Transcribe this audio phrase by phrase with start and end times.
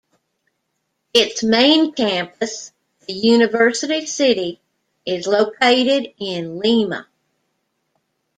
[1.13, 2.71] Its main campus,
[3.05, 4.59] the University City,
[5.05, 7.07] is located in Lima.